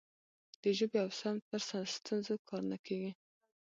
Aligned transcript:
د 0.61 0.63
ژبې 0.77 0.97
او 1.03 1.09
سمت 1.19 1.41
پر 1.49 1.61
ستونزو 1.95 2.33
کار 2.47 2.63
نه 2.71 2.77
کیږي. 2.85 3.11